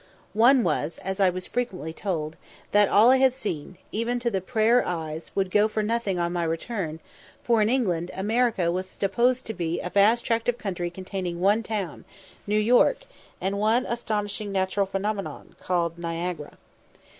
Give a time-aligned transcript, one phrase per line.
[0.33, 2.35] One was, as I was frequently told,
[2.71, 6.33] that all I had seen, even to the "Prayer Eyes," would go for nothing on
[6.33, 6.99] my return;
[7.43, 11.61] for in England, America was supposed to be a vast tract of country containing one
[11.61, 12.05] town
[12.47, 13.03] New York;
[13.39, 16.57] and one astonishing natural phenomenon, called Niagara.